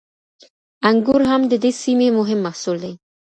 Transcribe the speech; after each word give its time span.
انګور 0.89 1.21
هم 1.31 1.41
د 1.51 1.53
دې 1.63 1.71
سیمې 1.81 2.09
مهم 2.19 2.39
محصول 2.45 2.77
دی. 2.83 2.93